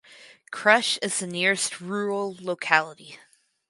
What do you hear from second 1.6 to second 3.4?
rural locality.